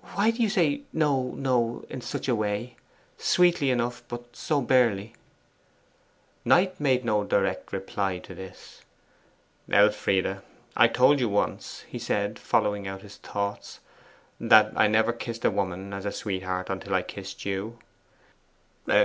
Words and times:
'Why 0.00 0.32
do 0.32 0.42
you 0.42 0.48
say 0.48 0.82
"No, 0.92 1.34
no," 1.36 1.84
in 1.88 2.00
such 2.00 2.26
a 2.26 2.34
way? 2.34 2.74
Sweetly 3.16 3.70
enough, 3.70 4.02
but 4.08 4.34
so 4.34 4.60
barely?' 4.60 5.14
Knight 6.44 6.80
made 6.80 7.04
no 7.04 7.22
direct 7.22 7.72
reply 7.72 8.18
to 8.18 8.34
this. 8.34 8.82
'Elfride, 9.70 10.40
I 10.76 10.88
told 10.88 11.20
you 11.20 11.28
once,' 11.28 11.82
he 11.86 12.00
said, 12.00 12.40
following 12.40 12.88
out 12.88 13.02
his 13.02 13.18
thoughts, 13.18 13.78
'that 14.40 14.72
I 14.74 14.88
never 14.88 15.12
kissed 15.12 15.44
a 15.44 15.50
woman 15.52 15.92
as 15.92 16.06
a 16.06 16.10
sweetheart 16.10 16.68
until 16.68 16.92
I 16.96 17.02
kissed 17.02 17.44
you. 17.44 17.78